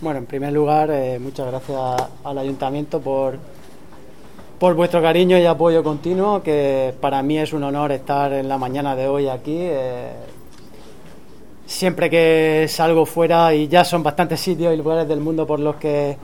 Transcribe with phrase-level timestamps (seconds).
[0.00, 1.76] Bueno, en primer lugar, eh, muchas gracias
[2.22, 3.36] al ayuntamiento por,
[4.60, 8.58] por vuestro cariño y apoyo continuo, que para mí es un honor estar en la
[8.58, 9.56] mañana de hoy aquí.
[9.58, 10.12] Eh,
[11.66, 15.74] siempre que salgo fuera, y ya son bastantes sitios y lugares del mundo por los
[15.76, 16.16] que,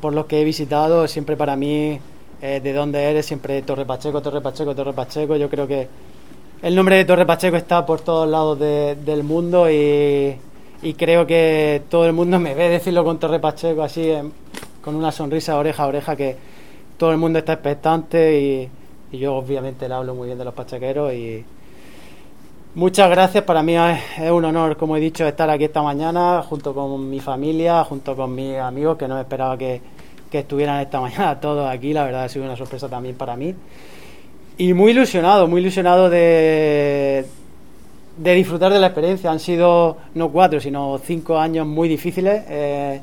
[0.00, 2.00] por los que he visitado, siempre para mí,
[2.42, 5.36] eh, de dónde eres, siempre Torre Pacheco, Torre Pacheco, Torre Pacheco.
[5.36, 5.86] Yo creo que
[6.62, 10.36] el nombre de Torre Pacheco está por todos lados del mundo y
[10.82, 14.12] y creo que todo el mundo me ve decirlo con Torre Pacheco así,
[14.82, 16.36] con una sonrisa oreja a oreja, que
[16.98, 18.68] todo el mundo está expectante y,
[19.16, 21.44] yo obviamente le hablo muy bien de los pachequeros y
[22.74, 26.74] muchas gracias, para mí es, un honor, como he dicho, estar aquí esta mañana junto
[26.74, 29.80] con mi familia, junto con mis amigos, que no esperaba que,
[30.30, 33.54] que estuvieran esta mañana todos aquí, la verdad ha sido una sorpresa también para mí.
[34.58, 37.24] Y muy ilusionado, muy ilusionado de,
[38.16, 39.30] de disfrutar de la experiencia.
[39.30, 43.00] Han sido no cuatro, sino cinco años muy difíciles eh,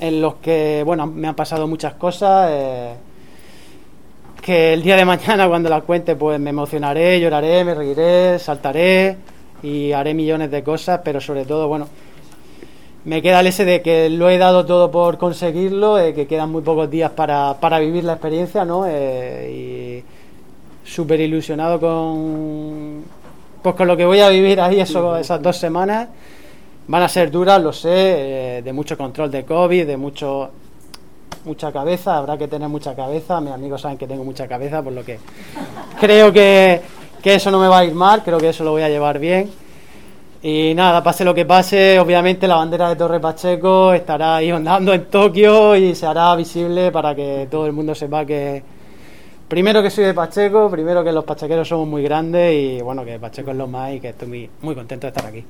[0.00, 2.48] en los que, bueno, me han pasado muchas cosas.
[2.50, 2.94] Eh,
[4.42, 9.16] que el día de mañana, cuando las cuente, pues me emocionaré, lloraré, me reiré, saltaré
[9.62, 11.88] y haré millones de cosas, pero sobre todo, bueno,
[13.04, 16.50] me queda el ese de que lo he dado todo por conseguirlo, eh, que quedan
[16.50, 18.88] muy pocos días para, para vivir la experiencia, ¿no?
[18.88, 20.02] y
[20.84, 23.04] súper ilusionado con,
[23.68, 26.08] pues con lo que voy a vivir ahí eso, esas dos semanas
[26.86, 30.50] van a ser duras, lo sé, eh, de mucho control de COVID, de mucho
[31.44, 34.94] mucha cabeza, habrá que tener mucha cabeza, mis amigos saben que tengo mucha cabeza, por
[34.94, 35.18] lo que
[36.00, 36.80] creo que,
[37.22, 39.18] que eso no me va a ir mal, creo que eso lo voy a llevar
[39.18, 39.50] bien.
[40.40, 44.94] Y nada, pase lo que pase, obviamente la bandera de Torre Pacheco estará ahí andando
[44.94, 48.62] en Tokio y se hará visible para que todo el mundo sepa que,
[49.48, 53.18] Primero que soy de Pacheco, primero que los pachequeros somos muy grandes y bueno, que
[53.18, 55.42] Pacheco es lo más y que estoy muy, muy contento de estar aquí.